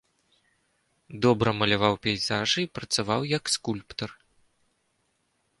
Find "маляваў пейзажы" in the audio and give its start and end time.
1.59-2.59